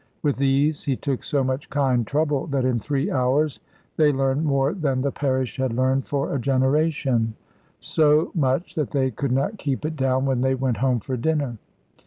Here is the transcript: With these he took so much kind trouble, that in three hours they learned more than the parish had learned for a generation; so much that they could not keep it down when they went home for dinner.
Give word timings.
With 0.23 0.37
these 0.37 0.85
he 0.85 0.95
took 0.95 1.23
so 1.23 1.43
much 1.43 1.69
kind 1.69 2.07
trouble, 2.07 2.47
that 2.47 2.65
in 2.65 2.79
three 2.79 3.11
hours 3.11 3.59
they 3.97 4.11
learned 4.11 4.43
more 4.43 4.73
than 4.73 5.01
the 5.03 5.11
parish 5.11 5.57
had 5.57 5.73
learned 5.73 6.05
for 6.07 6.33
a 6.33 6.39
generation; 6.41 7.35
so 7.79 8.31
much 8.33 8.73
that 8.73 8.89
they 8.89 9.11
could 9.11 9.31
not 9.31 9.59
keep 9.59 9.85
it 9.85 9.95
down 9.95 10.25
when 10.25 10.41
they 10.41 10.55
went 10.55 10.77
home 10.77 11.01
for 11.01 11.15
dinner. 11.17 11.59